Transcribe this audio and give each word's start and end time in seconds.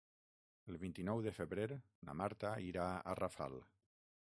El 0.71 0.79
vint-i-nou 0.83 1.21
de 1.25 1.33
febrer 1.35 1.67
na 2.09 2.17
Marta 2.23 2.55
irà 2.71 2.89
a 3.13 3.17
Rafal. 3.23 3.63